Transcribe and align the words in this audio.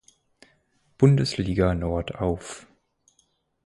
Bundesliga-Nord 0.97 2.15
auf. 2.19 2.65